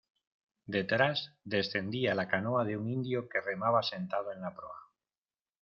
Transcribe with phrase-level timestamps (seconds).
[0.65, 4.79] detrás, descendía la canoa de un indio que remaba sentado en la proa.